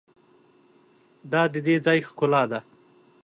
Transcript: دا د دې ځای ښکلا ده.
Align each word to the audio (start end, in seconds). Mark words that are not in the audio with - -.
دا 1.31 1.41
د 1.53 1.55
دې 1.65 1.75
ځای 1.85 1.99
ښکلا 2.07 2.43
ده. 2.51 2.59